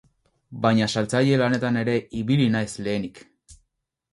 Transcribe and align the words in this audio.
Baina 0.61 0.87
saltzaile 0.93 1.37
lanetan 1.41 1.77
ere 1.81 1.95
ibili 2.23 2.51
naiz 2.57 2.69
lehenik. 2.89 3.23